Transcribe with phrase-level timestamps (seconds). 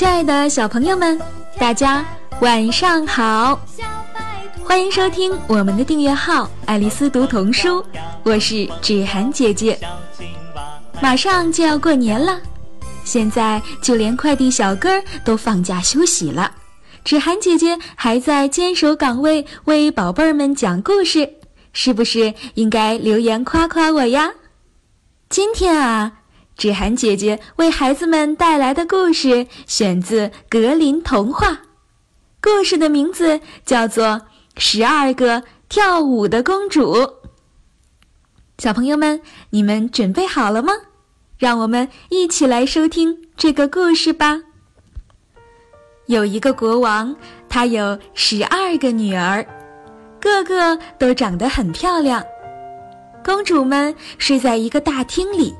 [0.00, 1.20] 亲爱的小朋友们，
[1.58, 2.02] 大家
[2.40, 3.60] 晚上好！
[4.64, 7.84] 欢迎收听我们的订阅号“爱丽丝读童书”，
[8.24, 9.78] 我是芷涵姐姐。
[11.02, 12.40] 马上就要过年了，
[13.04, 14.88] 现在就连快递小哥
[15.22, 16.50] 都放假休息了，
[17.04, 21.30] 芷涵姐姐还在坚守岗位为宝贝儿们讲故事，
[21.74, 24.30] 是不是应该留言夸夸我呀？
[25.28, 26.19] 今天啊。
[26.60, 31.48] 芷涵姐姐为孩子们带来的故事选自《格林童话》，
[32.42, 34.04] 故事的名字叫做
[34.58, 36.96] 《十二个跳舞的公主》。
[38.58, 40.74] 小朋友们，你们准备好了吗？
[41.38, 44.42] 让我们一起来收听这个故事吧。
[46.08, 47.16] 有一个国王，
[47.48, 49.46] 他有十二个女儿，
[50.20, 52.22] 个个都长得很漂亮。
[53.24, 55.54] 公主们睡在一个大厅里。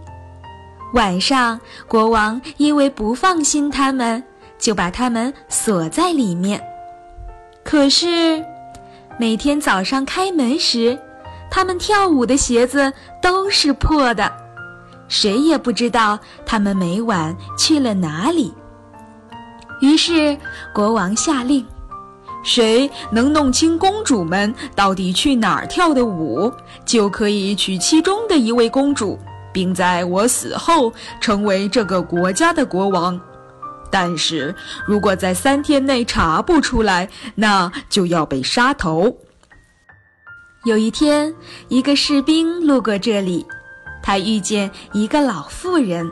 [0.93, 4.23] 晚上，国王因为不放心他们，
[4.59, 6.61] 就把他们锁在里面。
[7.63, 8.45] 可是，
[9.17, 10.99] 每天早上开门时，
[11.49, 12.93] 他们跳舞的鞋子
[13.23, 14.33] 都是破的，
[15.07, 18.53] 谁也不知道他们每晚去了哪里。
[19.81, 20.37] 于是，
[20.75, 21.65] 国王下令：
[22.43, 26.53] 谁能弄清公主们到底去哪儿跳的舞，
[26.85, 29.17] 就可以娶其中的一位公主。
[29.53, 33.21] 并在我死后成为这个国家的国王，
[33.91, 34.55] 但是
[34.87, 39.17] 如果在三天内查不出来，那就要被杀头。
[40.65, 41.35] 有一天，
[41.69, 43.47] 一个士兵路过这里，
[44.03, 46.11] 他遇见一个老妇人。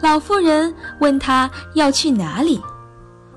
[0.00, 2.60] 老妇人问他要去哪里，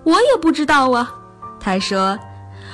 [0.04, 1.12] 我也不知道啊。
[1.60, 2.18] 他说：“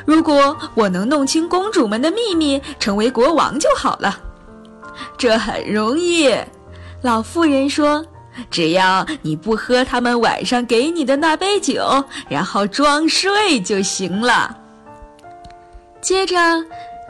[0.06, 4.20] 如果我能弄清公主们的秘密，成为国王就好了。”
[5.18, 6.30] 这很容易，
[7.02, 8.06] 老妇人说
[8.52, 14.56] ：“只要你不喝他们晚上给你的那杯酒，然后装睡就行了。”
[16.00, 16.36] 接着，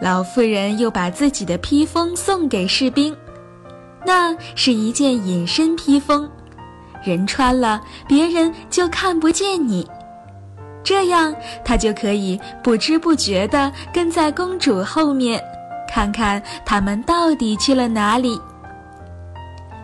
[0.01, 3.15] 老妇人又把自己的披风送给士兵，
[4.05, 6.29] 那是一件隐身披风，
[7.03, 9.85] 人穿了别人就看不见你，
[10.81, 11.35] 这样
[11.65, 15.43] 他就可以不知不觉地跟在公主后面。
[15.87, 18.39] 看看他们到底去了哪里。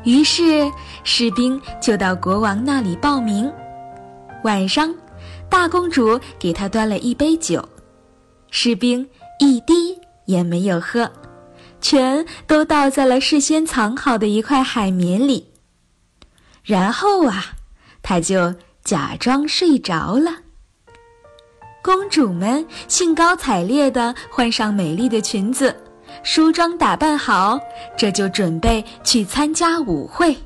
[0.03, 0.69] 于是
[1.03, 3.51] 士兵就到国王那里报名。
[4.43, 4.93] 晚上，
[5.49, 7.67] 大公主给他端了一杯酒，
[8.51, 9.07] 士兵
[9.39, 11.09] 一滴也没有喝，
[11.79, 15.53] 全都倒在了事先藏好的一块海绵里。
[16.63, 17.53] 然后啊，
[18.01, 18.53] 他就
[18.83, 20.31] 假装睡着了。
[21.81, 25.82] 公主们兴高采烈地换上美丽的裙子。
[26.21, 27.59] 梳妆打扮好，
[27.97, 30.37] 这就准备去参加舞会。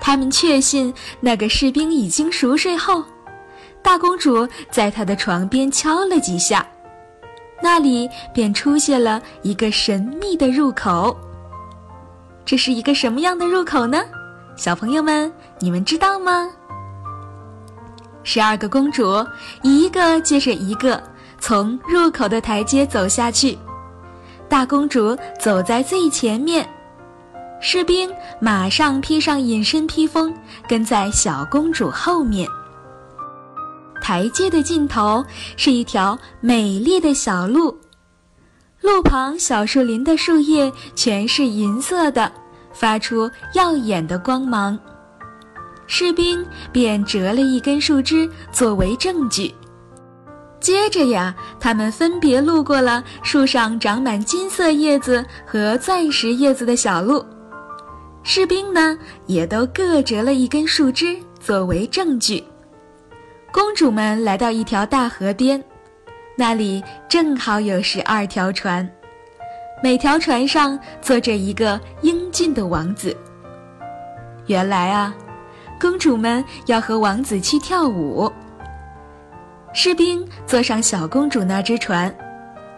[0.00, 3.04] 他们确信那个士兵已经熟睡后，
[3.82, 6.66] 大公主在他的床边敲了几下，
[7.62, 11.16] 那里便出现了一个神秘的入口。
[12.44, 14.02] 这是一个什么样的入口呢？
[14.56, 16.48] 小朋友们，你们知道吗？
[18.22, 19.24] 十二个公主
[19.62, 21.02] 一个接着一个
[21.40, 23.58] 从入口的台阶走下去。
[24.48, 26.68] 大公主走在最前面，
[27.60, 28.10] 士兵
[28.40, 30.34] 马上披上隐身披风，
[30.66, 32.48] 跟在小公主后面。
[34.00, 35.22] 台阶的尽头
[35.56, 37.76] 是一条美丽的小路，
[38.80, 42.32] 路旁小树林的树叶全是银色的，
[42.72, 44.78] 发出耀眼的光芒。
[45.86, 49.54] 士兵便折了一根树枝作为证据。
[50.60, 57.24] 接着呀，他们分别路过了树上长满金色叶子和钻石叶子的小路，
[58.22, 62.42] 士兵呢也都各折了一根树枝作为证据。
[63.52, 65.62] 公主们来到一条大河边，
[66.36, 68.86] 那里正好有十二条船，
[69.82, 73.16] 每条船上坐着一个英俊的王子。
[74.46, 75.14] 原来啊，
[75.80, 78.30] 公主们要和王子去跳舞。
[79.72, 82.12] 士兵坐上小公主那只船，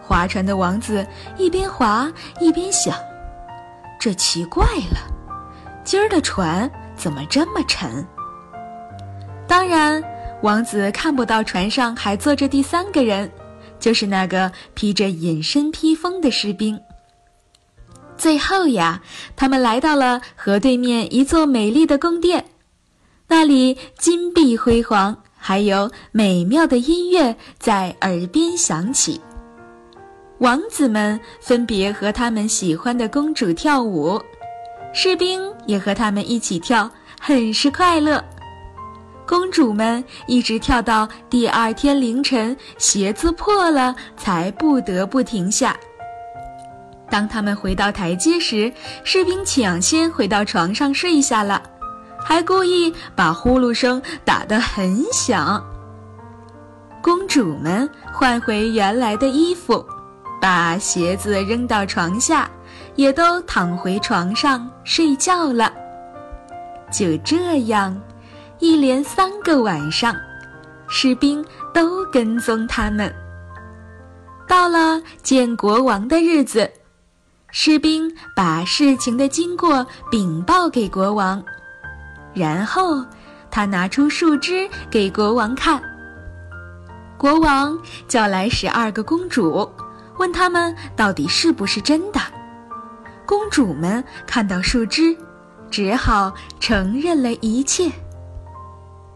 [0.01, 1.05] 划船的王子
[1.37, 2.95] 一边划一边想：
[3.99, 4.99] 这奇怪了，
[5.83, 8.05] 今儿的船怎么这么沉？
[9.47, 10.03] 当然，
[10.43, 13.31] 王子看不到船上还坐着第三个人，
[13.79, 16.79] 就是那个披着隐身披风的士兵。
[18.15, 19.01] 最后呀，
[19.35, 22.45] 他们来到了河对面一座美丽的宫殿，
[23.27, 25.17] 那里金碧辉煌。
[25.51, 29.19] 还有美妙的音乐在耳边响起，
[30.37, 34.17] 王子们分别和他们喜欢的公主跳舞，
[34.93, 36.89] 士兵也和他们一起跳，
[37.19, 38.23] 很是快乐。
[39.27, 45.75] 公主们一直跳到第二天凌晨，鞋子破了，才不得不停下。
[47.09, 48.71] 当他们回到台阶时，
[49.03, 51.61] 士兵抢先回到床上睡下了，
[52.23, 55.63] 还故意把呼噜声打得很响。
[57.01, 59.83] 公主们换回原来的衣服，
[60.39, 62.49] 把鞋子扔到床下，
[62.95, 65.73] 也都躺回床上睡觉了。
[66.91, 67.99] 就这样，
[68.59, 70.15] 一连三个晚上，
[70.87, 71.43] 士兵
[71.73, 73.11] 都跟踪他们。
[74.47, 76.69] 到了见国王的日子，
[77.49, 81.41] 士兵把事情的经过禀报给国王，
[82.33, 83.05] 然后
[83.49, 85.81] 他拿出树枝给国王看。
[87.17, 89.69] 国王叫来十二个公主，
[90.17, 92.19] 问他们到底是不是真的。
[93.25, 95.15] 公主们看到树枝，
[95.69, 97.89] 只好承认了一切。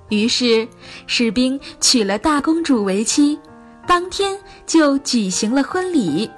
[0.09, 0.67] 于是，
[1.07, 3.39] 士兵娶了大公主为妻，
[3.88, 6.29] 当天就举行了婚礼。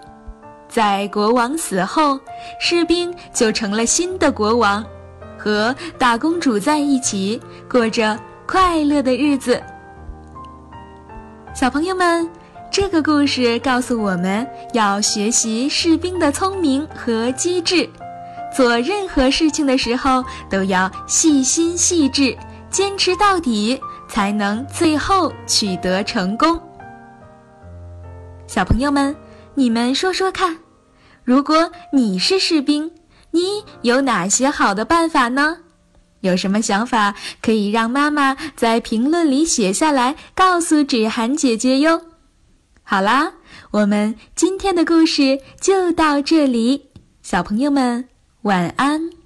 [0.70, 2.18] 在国王死后，
[2.62, 4.84] 士兵就成了新的国王，
[5.48, 7.42] 和大公主在一起，
[7.72, 9.64] 过着快乐的日子。
[11.56, 12.30] 小朋友们，
[12.70, 17.90] 这个故事告诉我们要学习士兵的聪明和机智，
[18.54, 22.38] 做任何事情的时候都要细心细致，
[22.70, 23.80] 坚持到底，
[24.10, 26.60] 才能最后取得成功。
[28.48, 29.16] 小朋友们，
[29.56, 30.58] 你们说说看，
[31.24, 32.92] 如果你是士兵，
[33.38, 35.58] 你有哪些好的办法呢？
[36.22, 42.02] 有什么想法可以让妈妈在评论里写下来，告诉芷涵姐姐哟。
[42.82, 43.34] 好啦，
[43.70, 46.90] 我们今天的故事就到这里，
[47.22, 48.10] 小朋友们
[48.42, 49.17] 晚安。